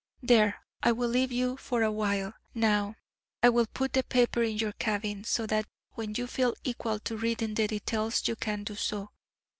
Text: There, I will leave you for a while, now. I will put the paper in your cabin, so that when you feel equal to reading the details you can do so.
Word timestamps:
There, 0.23 0.63
I 0.81 0.93
will 0.93 1.09
leave 1.09 1.31
you 1.31 1.57
for 1.57 1.83
a 1.83 1.91
while, 1.91 2.33
now. 2.55 2.95
I 3.43 3.49
will 3.49 3.67
put 3.67 3.93
the 3.93 4.01
paper 4.01 4.41
in 4.41 4.57
your 4.57 4.71
cabin, 4.71 5.23
so 5.25 5.45
that 5.45 5.67
when 5.91 6.15
you 6.15 6.25
feel 6.25 6.55
equal 6.63 6.97
to 7.01 7.15
reading 7.17 7.53
the 7.53 7.67
details 7.67 8.27
you 8.27 8.35
can 8.35 8.63
do 8.63 8.73
so. 8.73 9.11